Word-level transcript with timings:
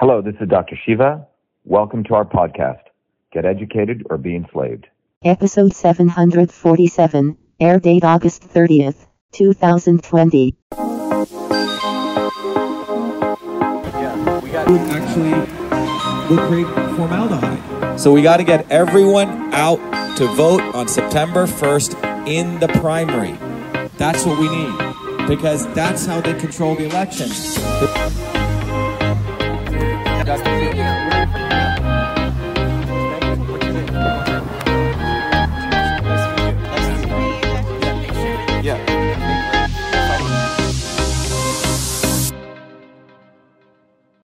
Hello, 0.00 0.22
this 0.22 0.36
is 0.40 0.48
Dr. 0.48 0.78
Shiva. 0.86 1.26
Welcome 1.64 2.04
to 2.04 2.14
our 2.14 2.24
podcast, 2.24 2.82
Get 3.32 3.44
Educated 3.44 4.06
or 4.08 4.16
Be 4.16 4.36
Enslaved. 4.36 4.86
Episode 5.24 5.74
747, 5.74 7.36
air 7.58 7.80
date 7.80 8.04
August 8.04 8.42
30th, 8.42 9.08
2020. 9.32 10.56
Yeah, 13.96 14.40
we 14.40 14.50
got 14.52 14.68
actually 14.68 15.32
would 16.30 16.46
create 16.46 16.68
formaldehyde. 16.94 17.98
So 17.98 18.12
we 18.12 18.22
got 18.22 18.36
to 18.36 18.44
get 18.44 18.70
everyone 18.70 19.52
out 19.52 19.80
to 20.16 20.28
vote 20.28 20.60
on 20.76 20.86
September 20.86 21.48
1st 21.48 22.28
in 22.28 22.60
the 22.60 22.68
primary. 22.68 23.36
That's 23.96 24.24
what 24.24 24.38
we 24.38 24.48
need 24.48 24.78
because 25.26 25.66
that's 25.74 26.06
how 26.06 26.20
they 26.20 26.34
control 26.34 26.76
the 26.76 26.84
elections. 26.84 27.58